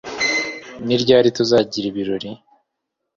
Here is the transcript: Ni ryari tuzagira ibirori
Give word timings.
Ni 0.85 0.95
ryari 1.01 1.29
tuzagira 1.37 1.85
ibirori 1.91 2.29